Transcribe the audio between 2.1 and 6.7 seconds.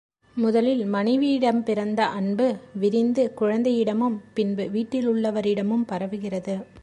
அன்பு விரிந்து குழந்தையிடமும் பின்பு வீட்டிலுள்ளவரிடமும் பரவுகிறது.